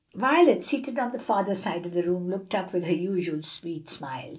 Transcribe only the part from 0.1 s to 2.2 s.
Violet, seated on the farther side of the